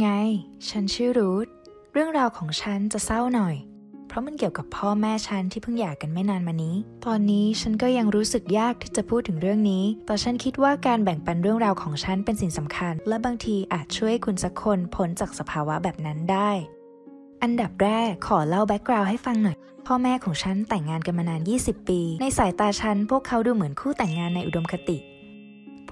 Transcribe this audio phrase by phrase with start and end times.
[0.00, 0.08] ไง
[0.68, 1.46] ฉันชื่อรูท
[1.92, 3.56] เรื่องราวของฉันจะเศร้าหน่อย
[4.08, 6.76] เพราะมันเกี่ยวกับพ่อแม่ฉันที่เพิ่งหย่ากันไม่นานมานี้
[7.06, 16.50] ตอนนี้ฉันก็ยังรู้สึกยากที่จะพูดถึงเรื่องนี้ แต่ฉันคิดว่าการแบ่งปันเรื่องราวของฉันเป็นสิ่งสำคัญ และบางทีอาจช่วยคุณสักคนพ้นจากสภาวะแบบนั้นได้
[17.42, 19.56] อันดับแรกขอเล่าแบ็กกราวด์ให้ฟังหน่อย
[19.86, 24.98] พ่อแม่ของฉันแต่งงานกันมานาน 20 ปี ในสายตาฉันพวกเขาดูเหมือนคู่แต่งงานในอุดมคติ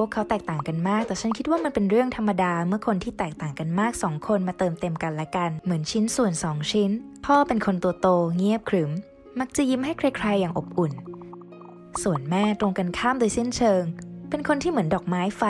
[0.03, 6.91] วกเขาแตกต่างกันมาก แต่ฉันคิดว่ามันเป็นเรื่องธรรมดาเมื่อคนที่แตกต่างกันมากสองคนมาเติมเต็มกันและกัน เหมือนชิ้นส่วนสองชิ้น
[7.27, 8.91] พ่อเป็นคนตัวโต เงียบขรึม
[9.41, 10.93] มักจะยิ้มให้ใครๆอย่างอบอุ่น
[12.03, 13.82] ส่วนแม่ตรงกันข้ามโดยสิ้นเชิง
[14.31, 15.43] เป็นคนที่เหมือนดอกไม้ไฟ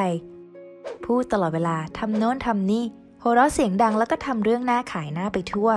[1.05, 2.85] พูดตลอดเวลาทำโน้นทำนี่
[3.21, 5.71] โหเราะเสียงดังแล้วก็ทำเรื่องหน้าขายหน้าไปทั่ว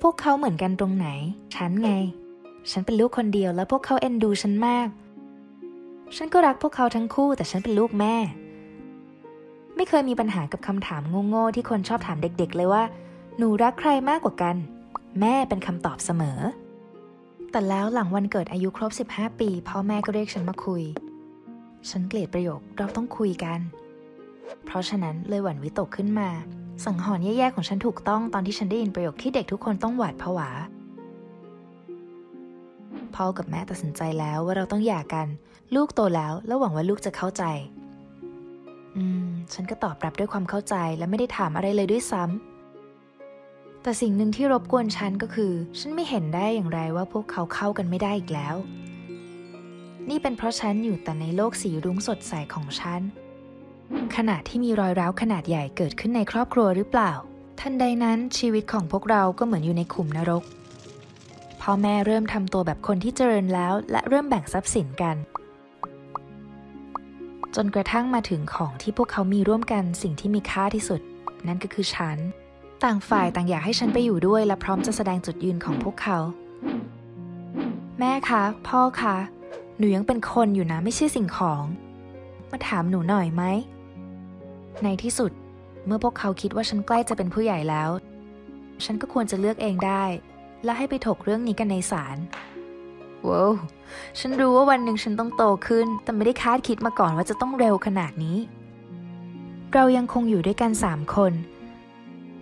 [0.00, 1.08] พวกเขาเหมือนกันตรงไหน
[1.54, 1.90] ฉันไง
[2.70, 4.88] ฉันเป็นลูกคนเดียวแล้วพวกเขาเอ็นดูฉันมาก
[6.16, 8.16] ฉันก็รักพวกเขาทั้งคู่แต่ฉันเป็นลูกแม่
[9.76, 12.82] ไม่เคยมีปัญหากับคำถามโง่ๆที่คนชอบถามเด็กๆ เลยว่า
[13.38, 14.56] หนูรักใครมากกว่ากัน
[15.20, 16.38] แม่เป็นคำตอบเสมอ
[17.50, 20.82] แต่แล้วหลังวันเกิดอายุครบ 15 ปีพ่อแม่ก็เรียกฉันมาคุย
[21.90, 23.58] ฉันเกลียดประโยคเราต้องคุยกัน
[24.64, 26.28] เพราะฉะนั้นเลยหวั่นวิตกขึ้นมา
[26.84, 30.50] สังหรณ์แย่ๆของฉันถูกต้องตอนที่ฉันได้ยินประโยคที่เด็กทุกคนต้องหวาดผวา
[33.14, 35.26] พ่อกับแม่ตัดสินใจแล้วว่าเราต้องหย่ากัน
[35.74, 37.44] ลูกโตแล้ว แล้วหวังว่าลูกจะเข้าใจ
[38.96, 48.56] อืม ฉันก็ตอบรับด้วยความเข้าใจและไม่ได้ถามอะไรเลยด้วยซ้ำ แต่สิ่งหนึ่งที่รบกวนฉันก็คือ ฉันไม่เห็นได้อย่างไรว่าพวกเขาเข้ากันไม่ได้อีกแล้ว
[50.08, 53.00] นี่เป็นเพราะฉันอยู่แต่ในโลกสีรุ้งสดใสของฉัน
[54.16, 57.12] ขณะที่มีรอยร้าวขนาดใหญ่เกิดขึ้นในครอบครัวหรือเปล่า
[57.60, 60.44] ทันใดนั้นชีวิตของพวกเราก็เหมือนอยู่ในขุมนรก
[61.60, 65.16] พ่อแม่เริ่มทำตัวแบบคนที่เจริญแล้ว และเริ่มแบ่งทรัพย์สินกัน
[67.56, 71.00] จนกระทั่งมาถึงของที่พวกเขามีร่วมกันสิ่งที่มีค่าที่สุด
[71.46, 72.18] นั่นก็คือฉัน
[72.84, 76.18] ต่างฝ่ายต่างอยากให้ฉันไปอยู่ด้วย และพร้อมจะแสดงจุดยืนของพวกเขา
[77.98, 79.16] แม่คะ พ่อคะ
[79.78, 81.62] หนูยังเป็นคนอยู่นะไม่ใช่สิ่งของ
[82.50, 83.42] มาถามหนูหน่อยไหม
[84.82, 85.32] ในที่สุด
[85.86, 87.90] เมื่อพวกเขาคิดว่าฉันใกล้จะเป็นผู้ใหญ่แล้ว
[88.84, 90.04] ฉันก็ควรจะเลือกเองได้
[90.64, 92.16] และให้ไปถกเรื่องนี้กันในศาล
[93.28, 93.52] ว้าว
[94.18, 98.38] ฉันรู้ว่าวันหนึ่งฉันต้องโตขึ้น แต่ไม่ได้คาดคิดมาก่อนว่าจะต้องเร็วขนาดนี้
[99.74, 101.32] เรายังคงอยู่ด้วยกันสามคน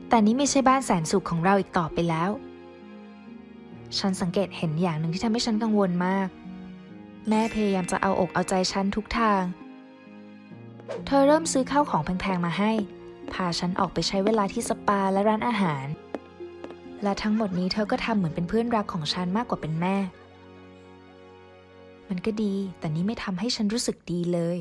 [0.09, 2.31] แต่นี้ไม่ใช่บ้านแสนสุขของเราอีกต่อไปแล้ว
[3.98, 6.28] ฉันสังเกตเห็นอย่างหนึ่งที่ทำให้ฉันกังวลมาก
[7.28, 9.42] แม่พยายามจะเอาอกเอาใจฉันทุกทาง
[11.06, 12.72] เธอเริ่มซื้อข้าวของแพงๆมาให้
[13.32, 15.87] พาฉันออกไปใช้เวลาที่สปาและร้านอาหาร
[17.03, 19.97] และทั้งหมดนี้เธอก็ทำเหมือนเป็นเพื่อนรักของฉันมากกว่าเป็นแม่
[22.14, 24.56] มันก็ดี แต่นี้ไม่ทำให้ฉันรู้สึกดีเลย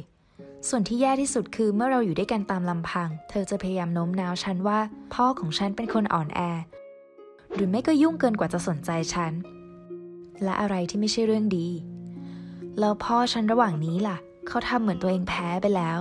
[0.70, 4.80] ส่วนที่แย่ที่สุดคือเมื่อเราอยู่ด้วยกันตามลำพัง เธอจะพยายามโน้มน้าวฉันว่า
[5.14, 6.40] พ่อของฉันเป็นคนอ่อนแอ
[7.54, 9.34] หรือไม่ก็ยุ่งเกินกว่าจะสนใจฉัน
[10.44, 11.68] และอะไรที่ไม่ใช่เรื่องดี
[12.80, 16.00] แล้วพ่อฉันระหว่างนี้ล่ะ เขาทำเหมือนตัวเองแพ้ไปแล้ว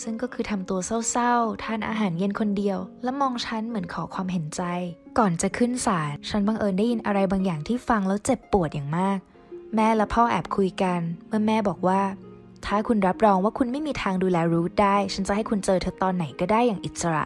[0.00, 0.80] ซึ่งก็คือทำตัว
[1.10, 4.62] เศร้าๆ ทานอาหารเย็นคนเดียว และมองฉันเหมือนขอความเห็นใจ
[5.18, 9.20] ก่อนจะขึ้นศาลฉันบังเอิญได้ยินอะไรบางอย่างที่ฟังแล้วเจ็บปวดอย่างมาก
[9.76, 12.00] แม่และพ่อแอบคุยกัน เมื่อแม่บอกว่า
[12.66, 17.24] ถ้าคุณรับรองว่าคุณไม่มีทางดูแลรูทได้ ฉันจะให้คุณเจอเธอตอนไหนก็ได้อย่างอิสระ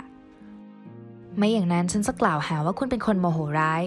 [1.36, 3.82] ไม่อย่างนั้นฉันจะกล่าวหาว่าคุณเป็นคนโมโหร้าย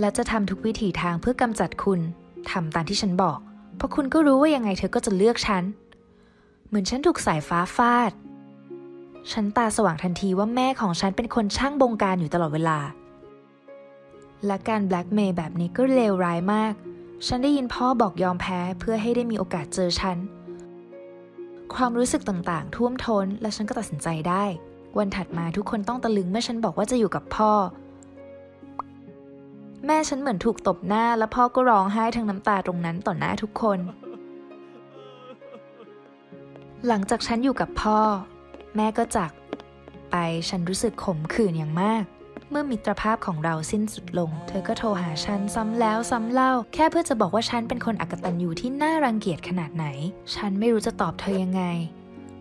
[0.00, 2.00] และจะทำทุกวิถีทางเพื่อกำจัดคุณ
[2.50, 3.38] ทำตามที่ฉันบอก
[3.76, 5.62] เพราะคุณก็รู้ว่ายังไงเธอก็จะเลือกฉัน
[6.66, 8.12] เหมือนฉันถูกสายฟ้าฟาด
[9.32, 12.78] ฉันตาสว่างทันทีว่าแม่ของฉันเป็นคนช่างบงการอยู่ตลอดเวลา
[14.46, 16.74] และการแบล็กเมย์แบบนี้ก็เลวร้ายมาก
[17.26, 20.18] ฉันได้ยินพ่อบอกยอมแพ้เพื่อให้ได้มีโอกาสเจอฉัน
[21.74, 24.44] ความรู้สึกต่างๆ ท่วมท้น และฉันก็ตัดสินใจได้
[24.98, 27.52] วันถัดมาทุกคนต้องตะลึงเมื่อฉันบอกว่าจะอยู่กับพ่อ
[29.86, 33.78] แม่ฉันเหมือนถูกตบหน้า และพ่อก็ร้องไห้ทั้งน้ำตาตรงนั้นต่อหน้าทุกคน
[36.86, 38.00] หลังจากฉันอยู่กับพ่อ
[38.76, 39.32] แม่ก็จาก
[40.10, 40.16] ไป
[40.48, 42.04] ฉันรู้สึกขมขื่นอย่างมาก
[42.50, 49.86] เมื่อมิตรภาพของเราสิ้นสุดลง เธอก็โทรหาฉันซ้ำแล้วซ้ำเล่า แค่เพื่อจะบอกว่าฉันเป็นคนอักตันยูที่น่ารังเกียจขนาดไหน
[50.34, 51.62] ฉันไม่รู้จะตอบเธอยังไง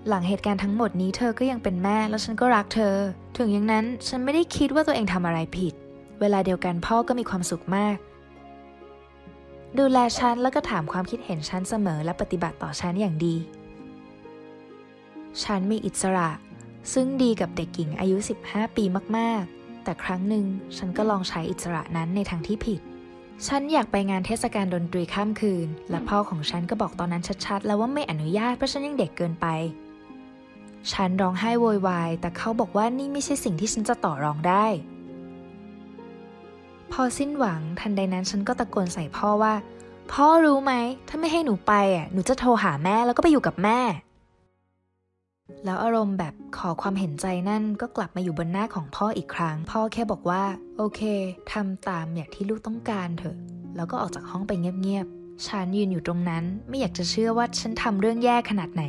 [0.07, 2.95] หลังเหตุการณ์ทั้งหมดนี้เธอก็ยังเป็นแม่แล้วฉันก็รักเธอ
[3.37, 5.73] ถึงอย่างนั้นฉันไม่ได้คิดว่าตัวเองทำอะไรผิด
[6.21, 7.97] เวลาเดียวกันพ่อก็มีความสุขมาก
[9.79, 13.35] ดูแลฉันแล้วก็ถามความคิดเห็นฉันเสมอและปฏิบัติต่อฉันอย่างดี
[15.43, 16.29] ฉันมีอิสระ
[16.93, 18.17] ซึ่งดีกับเด็กหญิงอายุ
[18.47, 18.83] 15 ปี
[19.17, 20.45] มากๆ แต่ครั้งหนึ่ง
[20.77, 22.81] ฉันก็ลองใช้อิสระนั้นในทางที่ผิด
[23.47, 29.47] ฉันอยากไปงานเทศกาลดนตรีข้ามคืน และพ่อของฉันก็บอกตอนนั้นชัดๆ แล้วว่าไม่อนุญาตเพราะฉันยังเด็กเกินไป
[30.91, 34.65] ฉันร้องไห้โวยวาย แต่เขาบอกว่านี่ไม่ใช่สิ่งที่ฉันจะต่อรองได้
[36.91, 39.53] พอสิ้นหวังทันใดนั้นฉันก็ตะโกนใส่พ่อว่า
[40.11, 40.73] พ่อรู้ไหม
[41.07, 43.79] ถ้าไม่ให้หนูไปอะหนูจะโทรหาแม่แล้วก็ไปอยู่กับแม่
[45.65, 50.43] แล้วอารมณ์แบบขอความเห็นใจนั่นก็กลับมาอยู่บนหน้าของพ่ออีกครั้ง พ่อแค่บอกว่า
[50.77, 51.01] โอเค
[51.51, 53.37] ทำตามอย่างที่ลูกต้องการเถอะ
[53.75, 58.83] แล้วก็ออกจากห้องไปเงียบๆฉันยืนอยู่ตรงนั้นไม่อยากจะเชื่อว่าฉันทำเรื่องแย่ขนาดไหน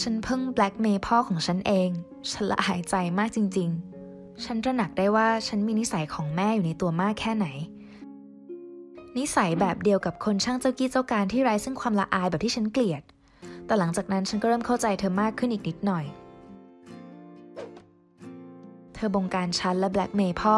[0.00, 1.90] ฉันเพิ่งแบล็กเมย์พ่อของฉันเอง
[2.32, 3.68] ฉันละอายใจมากจริง
[4.06, 7.46] ๆ ฉันตระหนักได้ว่าฉันมีนิสัยของแม่อยู่ในตัวมากแค่ไหน
[9.18, 13.02] นิสัยแบบเดียวกับคนช่างเจ้ากี้เจ้าการที่ไร้ซึ่งความละอายแบบที่ฉันเกลียด
[13.66, 16.04] แต่หลังจากนั้นฉันก็เริ่มเข้าใจเธอมากขึ้นอีกนิดหน่อย
[18.94, 20.56] เธอบงการฉันและแบล็กเมย์พ่อ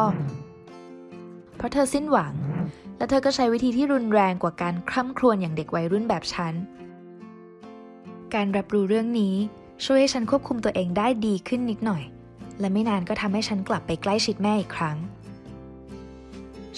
[1.55, 2.33] เพราะเธอสิ้นหวัง
[2.97, 6.53] และเธอก็ใช้วิธีที่รุนแรงกว่าการคร่ำครวญอย่างเด็กวัยรุ่นแบบฉัน
[8.33, 9.35] การรับรู้เรื่องนี้
[9.85, 12.03] ช่วยให้ฉันควบคุมตัวเองได้ดีขึ้นนิดหน่อย
[12.59, 14.97] และไม่นานก็ทำให้ฉันกลับไปใกล้ชิดแม่อีกครั้ง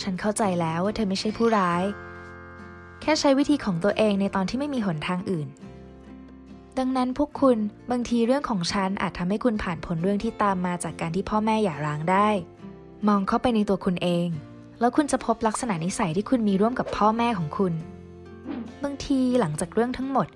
[0.01, 1.83] ฉันเข้าใจแล้วว่าเธอไม่ใช่ผู้ร้าย
[3.01, 5.47] แค่ใช้วิธีของตัวเองในตอนที่ไม่มีหนทางอื่น
[6.81, 7.57] ดังนั้นพวกคุณ
[7.91, 12.29] บางทีเรื่องของฉันอาจทำให้คุณผ่านผลเรื่องที่ตามมาจากการที่พ่อแม่หย่าร้างได้
[13.07, 14.27] มองเข้าไปในตัวคุณเอง
[14.79, 17.73] แล้วคุณจะพบลักษณะนิสัยที่คุณมีร่วมกับพ่อแม่ของคุณ
[18.83, 20.27] บางทีหลังจากเรื่องทั้งหมด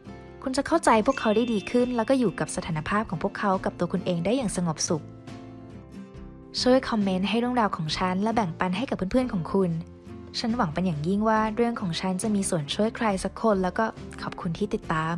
[0.44, 5.04] คุณจะเข้าใจพวกเขาได้ดีขึ้น แล้วก็อยู่กับสถานภาพของพวกเขากับตัวคุณเองได้อย่างสงบสุข
[6.62, 9.72] ช่วยคอมเมนต์ให้เรื่องราวของฉันและแบ่งปันให้กับเพื่อนๆของคุณ
[10.40, 13.86] ฉันหวังเป็นอย่างยิ่งว่าเรื่องของฉันจะมีส่วนช่วยใครสักคนแล้วก็
[14.22, 15.18] ขอบคุณที่ติดตาม